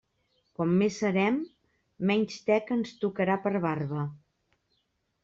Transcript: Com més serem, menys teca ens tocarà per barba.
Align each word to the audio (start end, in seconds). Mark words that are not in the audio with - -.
Com 0.59 0.71
més 0.77 0.95
serem, 1.01 1.35
menys 2.11 2.37
teca 2.47 2.79
ens 2.79 2.95
tocarà 3.05 3.37
per 3.45 3.53
barba. 3.67 4.07